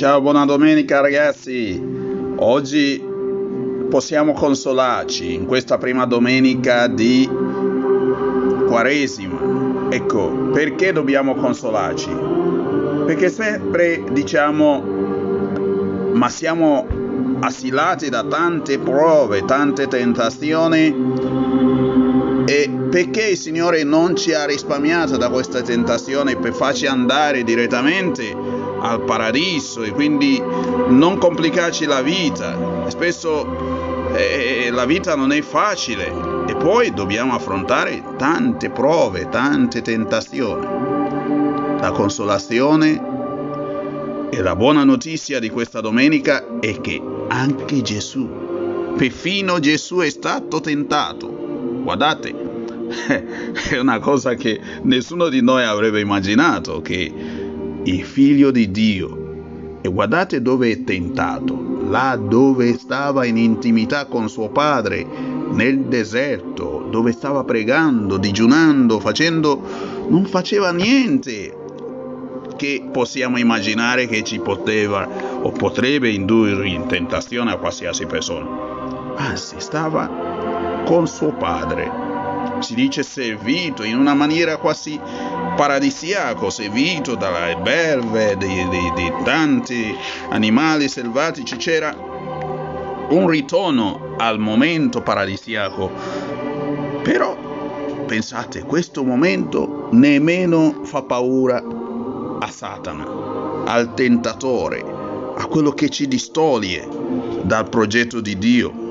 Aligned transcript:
Ciao, 0.00 0.22
buona 0.22 0.46
domenica 0.46 1.00
ragazzi. 1.02 1.78
Oggi 2.36 3.04
possiamo 3.90 4.32
consolarci 4.32 5.34
in 5.34 5.44
questa 5.44 5.76
prima 5.76 6.06
domenica 6.06 6.86
di 6.86 7.28
Quaresima. 8.66 9.88
Ecco, 9.90 10.50
perché 10.52 10.92
dobbiamo 10.92 11.34
consolarci? 11.34 12.08
Perché 13.04 13.28
sempre 13.28 14.02
diciamo, 14.10 14.82
ma 16.14 16.30
siamo 16.30 16.86
assilati 17.40 18.08
da 18.08 18.24
tante 18.24 18.78
prove, 18.78 19.44
tante 19.44 19.86
tentazioni 19.86 21.49
e 22.50 22.68
perché 22.68 23.28
il 23.28 23.36
Signore 23.36 23.84
non 23.84 24.16
ci 24.16 24.34
ha 24.34 24.44
risparmiato 24.44 25.16
da 25.16 25.30
questa 25.30 25.62
tentazione 25.62 26.34
per 26.34 26.52
farci 26.52 26.86
andare 26.86 27.44
direttamente 27.44 28.36
al 28.80 29.04
paradiso 29.04 29.84
e 29.84 29.92
quindi 29.92 30.42
non 30.88 31.16
complicarci 31.18 31.84
la 31.84 32.02
vita. 32.02 32.88
Spesso 32.88 34.08
eh, 34.16 34.68
la 34.72 34.84
vita 34.84 35.14
non 35.14 35.30
è 35.30 35.40
facile 35.42 36.12
e 36.48 36.56
poi 36.56 36.92
dobbiamo 36.92 37.34
affrontare 37.34 38.02
tante 38.16 38.70
prove, 38.70 39.28
tante 39.28 39.80
tentazioni. 39.80 40.66
La 41.80 41.92
consolazione 41.92 43.00
e 44.28 44.42
la 44.42 44.56
buona 44.56 44.82
notizia 44.82 45.38
di 45.38 45.50
questa 45.50 45.80
domenica 45.80 46.58
è 46.58 46.80
che 46.80 47.00
anche 47.28 47.80
Gesù, 47.82 48.28
perfino 48.96 49.60
Gesù 49.60 49.98
è 49.98 50.10
stato 50.10 50.60
tentato. 50.60 51.39
Guardate, 51.82 52.34
è 53.70 53.78
una 53.78 53.98
cosa 53.98 54.34
che 54.34 54.60
nessuno 54.82 55.28
di 55.28 55.42
noi 55.42 55.64
avrebbe 55.64 56.00
immaginato, 56.00 56.80
che 56.80 57.12
il 57.82 58.04
figlio 58.04 58.50
di 58.50 58.70
Dio, 58.70 59.78
e 59.80 59.88
guardate 59.88 60.42
dove 60.42 60.70
è 60.70 60.84
tentato, 60.84 61.86
là 61.88 62.16
dove 62.16 62.76
stava 62.76 63.24
in 63.24 63.36
intimità 63.36 64.06
con 64.06 64.28
suo 64.28 64.50
padre, 64.50 65.06
nel 65.52 65.80
deserto, 65.86 66.86
dove 66.90 67.12
stava 67.12 67.44
pregando, 67.44 68.18
digiunando, 68.18 69.00
facendo, 69.00 69.60
non 70.08 70.24
faceva 70.26 70.70
niente 70.70 71.56
che 72.56 72.88
possiamo 72.92 73.38
immaginare 73.38 74.06
che 74.06 74.22
ci 74.22 74.38
poteva 74.38 75.08
o 75.42 75.50
potrebbe 75.50 76.10
indurre 76.10 76.68
in 76.68 76.86
tentazione 76.86 77.52
a 77.52 77.56
qualsiasi 77.56 78.04
persona. 78.04 79.14
Anzi, 79.16 79.56
stava 79.58 80.29
con 80.90 81.06
suo 81.06 81.32
padre. 81.32 81.88
Si 82.58 82.74
dice 82.74 83.04
servito 83.04 83.84
in 83.84 83.96
una 83.96 84.12
maniera 84.12 84.56
quasi 84.56 84.98
paradisiaco, 85.54 86.50
servito 86.50 87.14
dalle 87.14 87.56
belve, 87.58 88.36
di, 88.36 88.68
di, 88.68 88.92
di 88.96 89.12
tanti 89.22 89.96
animali 90.30 90.88
selvatici. 90.88 91.54
C'era 91.58 91.94
un 93.08 93.28
ritorno 93.28 94.16
al 94.16 94.40
momento 94.40 95.00
paradisiaco. 95.00 95.92
Però 97.04 97.36
pensate, 98.06 98.64
questo 98.64 99.04
momento 99.04 99.90
nemmeno 99.92 100.80
fa 100.82 101.02
paura 101.02 101.62
a 102.40 102.50
Satana, 102.50 103.62
al 103.64 103.94
tentatore, 103.94 104.84
a 105.36 105.46
quello 105.46 105.70
che 105.70 105.88
ci 105.88 106.08
distoglie 106.08 106.88
dal 107.44 107.68
progetto 107.68 108.20
di 108.20 108.36
Dio. 108.36 108.88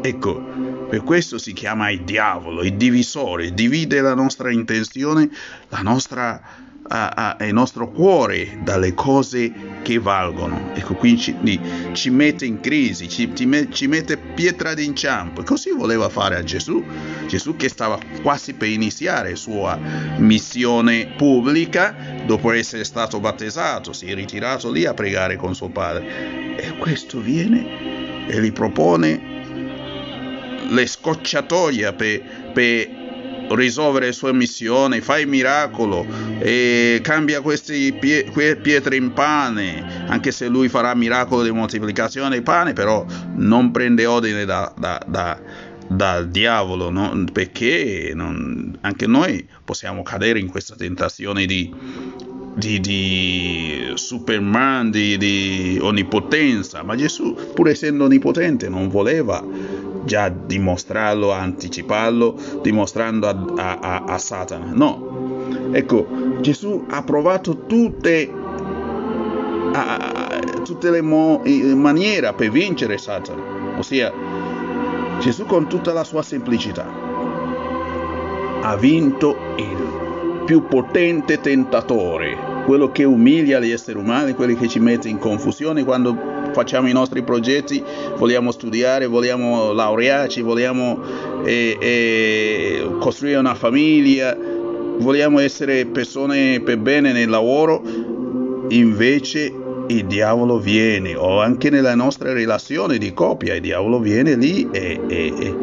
Ecco, 0.00 0.65
per 0.88 1.02
questo 1.02 1.38
si 1.38 1.52
chiama 1.52 1.90
il 1.90 2.02
diavolo, 2.02 2.62
il 2.62 2.74
divisore, 2.74 3.52
divide 3.52 4.00
la 4.00 4.14
nostra 4.14 4.50
intenzione, 4.50 5.28
la 5.68 5.80
nostra, 5.80 6.40
uh, 6.88 6.94
uh, 6.94 7.44
il 7.44 7.52
nostro 7.52 7.90
cuore 7.90 8.58
dalle 8.62 8.94
cose 8.94 9.52
che 9.82 9.98
valgono. 9.98 10.72
Ecco, 10.74 10.94
quindi 10.94 11.20
ci, 11.20 11.60
ci 11.92 12.10
mette 12.10 12.44
in 12.44 12.60
crisi, 12.60 13.08
ci, 13.08 13.32
ci 13.34 13.86
mette 13.86 14.16
pietra 14.16 14.74
d'inciampo. 14.74 15.42
Così 15.42 15.70
voleva 15.70 16.08
fare 16.08 16.36
a 16.36 16.42
Gesù. 16.44 16.84
Gesù 17.26 17.56
che 17.56 17.68
stava 17.68 17.98
quasi 18.22 18.54
per 18.54 18.68
iniziare 18.68 19.30
la 19.30 19.36
sua 19.36 19.78
missione 20.18 21.14
pubblica, 21.16 21.94
dopo 22.24 22.52
essere 22.52 22.84
stato 22.84 23.18
battezzato, 23.18 23.92
si 23.92 24.06
è 24.06 24.14
ritirato 24.14 24.70
lì 24.70 24.84
a 24.84 24.94
pregare 24.94 25.36
con 25.36 25.54
suo 25.54 25.68
padre. 25.68 26.54
E 26.56 26.76
questo 26.78 27.20
viene 27.20 28.28
e 28.28 28.40
gli 28.40 28.52
propone 28.52 29.35
le 30.68 30.86
scocciatoie 30.86 31.92
per, 31.92 32.20
per 32.52 33.04
risolvere 33.50 34.06
le 34.06 34.12
sue 34.12 34.32
missioni, 34.32 35.00
fa 35.00 35.18
il 35.18 35.28
miracolo 35.28 36.06
e 36.38 37.00
cambia 37.02 37.40
queste 37.40 37.92
pie, 37.92 38.24
pietre 38.56 38.96
in 38.96 39.12
pane, 39.12 40.06
anche 40.08 40.32
se 40.32 40.48
lui 40.48 40.68
farà 40.68 40.94
miracolo 40.94 41.42
di 41.42 41.50
moltiplicazione 41.50 42.36
di 42.36 42.42
pane, 42.42 42.72
però 42.72 43.04
non 43.34 43.70
prende 43.70 44.06
ordine 44.06 44.44
da, 44.44 44.72
da, 44.76 45.00
da, 45.06 45.40
dal 45.88 46.28
diavolo, 46.28 46.90
no? 46.90 47.24
perché 47.32 48.12
non, 48.14 48.76
anche 48.80 49.06
noi 49.06 49.46
possiamo 49.64 50.02
cadere 50.02 50.38
in 50.38 50.48
questa 50.48 50.74
tentazione 50.74 51.46
di, 51.46 51.72
di, 52.54 52.80
di 52.80 53.92
Superman, 53.94 54.90
di, 54.90 55.16
di 55.16 55.78
onnipotenza, 55.80 56.82
ma 56.82 56.96
Gesù, 56.96 57.36
pur 57.54 57.68
essendo 57.68 58.04
onnipotente, 58.04 58.68
non 58.68 58.88
voleva 58.88 59.44
già 60.06 60.30
dimostrarlo, 60.30 61.32
anticiparlo, 61.32 62.34
dimostrando 62.62 63.28
a, 63.28 63.36
a, 63.54 63.78
a, 63.78 64.04
a 64.04 64.18
Satana. 64.18 64.70
No, 64.72 65.68
ecco, 65.72 66.38
Gesù 66.40 66.86
ha 66.88 67.02
provato 67.02 67.66
tutte, 67.66 68.32
tutte 70.64 70.90
le 70.90 71.02
mo- 71.02 71.42
maniere 71.74 72.32
per 72.32 72.50
vincere 72.50 72.96
Satana, 72.96 73.76
ossia 73.76 74.10
Gesù 75.20 75.44
con 75.44 75.68
tutta 75.68 75.92
la 75.92 76.04
sua 76.04 76.22
semplicità 76.22 77.06
ha 78.62 78.76
vinto 78.76 79.36
il 79.56 80.44
più 80.44 80.66
potente 80.66 81.40
tentatore, 81.40 82.36
quello 82.64 82.90
che 82.90 83.04
umilia 83.04 83.60
gli 83.60 83.70
esseri 83.70 83.98
umani, 83.98 84.34
quello 84.34 84.54
che 84.54 84.68
ci 84.68 84.78
mette 84.78 85.08
in 85.08 85.18
confusione 85.18 85.84
quando 85.84 86.35
facciamo 86.56 86.88
i 86.88 86.92
nostri 86.92 87.22
progetti, 87.22 87.82
vogliamo 88.16 88.50
studiare, 88.50 89.04
vogliamo 89.04 89.72
laurearci, 89.72 90.40
vogliamo 90.40 90.98
eh, 91.44 91.76
eh, 91.78 92.88
costruire 92.98 93.36
una 93.36 93.54
famiglia, 93.54 94.34
vogliamo 94.98 95.38
essere 95.38 95.84
persone 95.84 96.60
per 96.60 96.78
bene 96.78 97.12
nel 97.12 97.28
lavoro, 97.28 97.82
invece 98.68 99.52
il 99.88 100.06
diavolo 100.06 100.58
viene, 100.58 101.14
o 101.14 101.42
anche 101.42 101.68
nella 101.68 101.94
nostra 101.94 102.32
relazione 102.32 102.96
di 102.96 103.12
coppia, 103.12 103.54
il 103.54 103.60
diavolo 103.60 104.00
viene 104.00 104.34
lì 104.34 104.66
e, 104.72 104.98
e, 105.06 105.54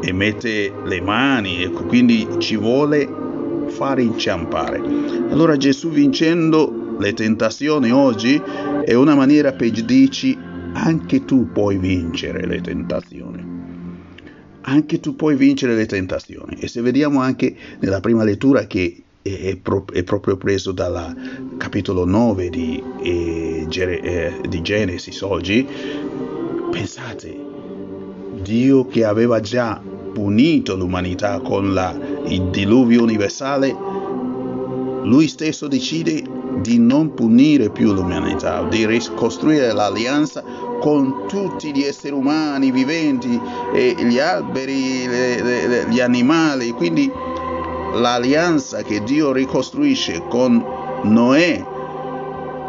e 0.00 0.12
mette 0.12 0.72
le 0.84 1.00
mani, 1.00 1.62
ecco, 1.62 1.84
quindi 1.84 2.26
ci 2.38 2.56
vuole 2.56 3.08
fare 3.68 4.02
inciampare. 4.02 4.82
Allora 5.30 5.56
Gesù 5.56 5.90
vincendo 5.90 6.96
le 6.98 7.14
tentazioni 7.14 7.90
oggi 7.90 8.40
è 8.84 8.94
una 8.94 9.14
maniera 9.14 9.52
per 9.52 9.70
dirci 9.70 10.36
anche 10.72 11.24
tu 11.24 11.50
puoi 11.52 11.78
vincere 11.78 12.46
le 12.46 12.60
tentazioni. 12.60 13.58
Anche 14.62 15.00
tu 15.00 15.16
puoi 15.16 15.36
vincere 15.36 15.74
le 15.74 15.86
tentazioni. 15.86 16.56
E 16.60 16.68
se 16.68 16.80
vediamo 16.80 17.20
anche 17.20 17.54
nella 17.80 18.00
prima 18.00 18.24
lettura 18.24 18.66
che 18.66 19.02
è, 19.22 19.56
pro- 19.56 19.86
è 19.92 20.02
proprio 20.02 20.36
preso 20.36 20.72
dal 20.72 21.14
capitolo 21.56 22.04
9 22.04 22.48
di, 22.48 22.82
eh, 23.02 23.66
eh, 23.68 24.32
di 24.48 24.62
Genesi 24.62 25.16
oggi, 25.22 25.66
pensate, 26.70 27.48
Dio 28.42 28.86
che 28.86 29.04
aveva 29.04 29.40
già 29.40 29.80
punito 30.12 30.76
l'umanità 30.76 31.40
con 31.40 31.72
la, 31.72 31.96
il 32.26 32.48
diluvio 32.50 33.02
universale, 33.02 33.74
lui 35.02 35.28
stesso 35.28 35.68
decide 35.68 36.38
di 36.60 36.78
non 36.78 37.14
punire 37.14 37.70
più 37.70 37.92
l'umanità, 37.92 38.62
di 38.64 38.86
ricostruire 38.86 39.72
l'alleanza 39.72 40.42
con 40.80 41.24
tutti 41.26 41.72
gli 41.74 41.82
esseri 41.82 42.14
umani 42.14 42.70
viventi, 42.70 43.40
e 43.72 43.94
gli 43.98 44.18
alberi, 44.18 45.06
le, 45.06 45.42
le, 45.42 45.86
gli 45.88 46.00
animali. 46.00 46.70
Quindi 46.72 47.10
l'alleanza 47.94 48.82
che 48.82 49.02
Dio 49.02 49.32
ricostruisce 49.32 50.22
con 50.28 50.64
Noè 51.02 51.64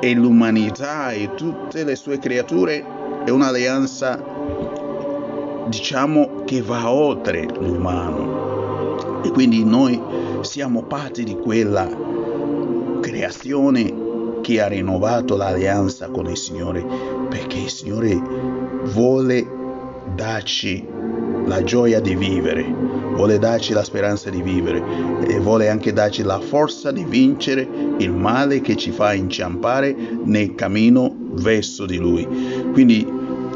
e 0.00 0.14
l'umanità 0.14 1.10
e 1.10 1.34
tutte 1.34 1.84
le 1.84 1.96
sue 1.96 2.18
creature 2.18 2.84
è 3.24 3.30
un'alleanza, 3.30 4.22
diciamo, 5.66 6.42
che 6.44 6.62
va 6.62 6.90
oltre 6.90 7.46
l'umano. 7.58 9.20
E 9.22 9.30
quindi 9.30 9.64
noi 9.64 10.00
siamo 10.42 10.82
parte 10.82 11.24
di 11.24 11.36
quella 11.36 11.88
creazione 13.00 14.40
che 14.42 14.60
ha 14.60 14.68
rinnovato 14.68 15.36
l'alleanza 15.36 16.08
con 16.08 16.28
il 16.28 16.36
Signore 16.36 16.84
perché 17.28 17.58
il 17.58 17.70
Signore 17.70 18.20
vuole 18.84 19.46
darci 20.14 20.86
la 21.46 21.64
gioia 21.64 22.00
di 22.00 22.14
vivere, 22.14 22.62
vuole 23.14 23.38
darci 23.38 23.72
la 23.72 23.82
speranza 23.82 24.28
di 24.28 24.42
vivere 24.42 24.82
e 25.26 25.38
vuole 25.40 25.68
anche 25.68 25.92
darci 25.92 26.22
la 26.22 26.38
forza 26.40 26.92
di 26.92 27.04
vincere 27.04 27.66
il 27.98 28.12
male 28.12 28.60
che 28.60 28.76
ci 28.76 28.90
fa 28.90 29.14
inciampare 29.14 29.96
nel 30.24 30.54
cammino 30.54 31.14
verso 31.32 31.86
di 31.86 31.96
Lui. 31.96 32.26
Quindi, 32.72 33.06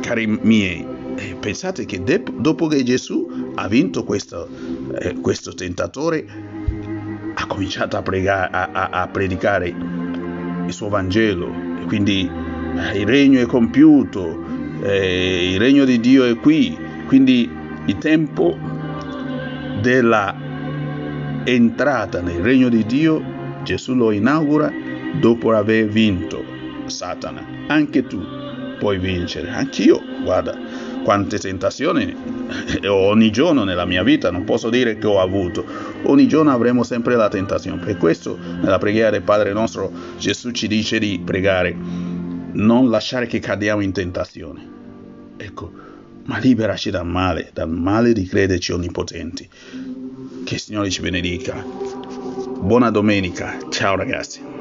cari 0.00 0.26
miei, 0.26 0.86
eh, 1.16 1.34
pensate 1.38 1.84
che 1.84 2.02
dopo 2.38 2.68
che 2.68 2.82
Gesù 2.84 3.52
ha 3.54 3.68
vinto 3.68 4.04
questo, 4.04 4.48
eh, 5.00 5.14
questo 5.20 5.52
tentatore, 5.52 6.24
cominciato 7.50 7.96
a, 7.96 8.02
pregare, 8.02 8.48
a, 8.52 8.68
a, 8.72 8.88
a 9.02 9.08
predicare 9.08 9.74
il 10.66 10.72
suo 10.72 10.88
Vangelo, 10.88 11.52
e 11.80 11.84
quindi 11.86 12.30
eh, 12.30 12.98
il 12.98 13.06
regno 13.06 13.40
è 13.40 13.46
compiuto, 13.46 14.44
eh, 14.82 15.50
il 15.52 15.58
regno 15.58 15.84
di 15.84 15.98
Dio 15.98 16.24
è 16.24 16.36
qui, 16.36 16.78
quindi 17.06 17.50
il 17.86 17.98
tempo 17.98 18.56
della 19.80 20.34
entrata 21.44 22.20
nel 22.20 22.40
regno 22.40 22.68
di 22.68 22.84
Dio, 22.86 23.22
Gesù 23.64 23.94
lo 23.94 24.12
inaugura 24.12 24.72
dopo 25.20 25.52
aver 25.52 25.86
vinto 25.86 26.44
Satana. 26.86 27.44
Anche 27.66 28.06
tu 28.06 28.20
puoi 28.80 28.98
vincere, 28.98 29.50
anch'io, 29.50 30.02
guarda 30.22 30.56
quante 31.04 31.38
tentazioni 31.38 32.14
ogni 32.88 33.30
giorno 33.30 33.62
nella 33.64 33.84
mia 33.84 34.02
vita, 34.02 34.30
non 34.30 34.44
posso 34.44 34.70
dire 34.70 34.96
che 34.96 35.06
ho 35.06 35.20
avuto, 35.20 35.64
ogni 36.04 36.26
giorno 36.26 36.50
avremo 36.50 36.82
sempre 36.82 37.14
la 37.14 37.28
tentazione. 37.28 37.84
Per 37.84 37.98
questo 37.98 38.38
nella 38.38 38.78
preghiera 38.78 39.10
del 39.10 39.22
Padre 39.22 39.52
nostro 39.52 39.92
Gesù 40.18 40.50
ci 40.50 40.66
dice 40.66 40.98
di 40.98 41.20
pregare, 41.22 41.76
non 42.52 42.88
lasciare 42.88 43.26
che 43.26 43.38
cadiamo 43.38 43.82
in 43.82 43.92
tentazione. 43.92 44.68
Ecco, 45.36 45.70
ma 46.24 46.38
liberaci 46.38 46.90
dal 46.90 47.06
male, 47.06 47.50
dal 47.52 47.68
male 47.68 48.12
di 48.14 48.26
crederci 48.26 48.72
onnipotenti. 48.72 49.48
Che 50.44 50.54
il 50.54 50.60
Signore 50.60 50.90
ci 50.90 51.02
benedica. 51.02 51.62
Buona 52.60 52.90
domenica, 52.90 53.58
ciao 53.68 53.96
ragazzi. 53.96 54.59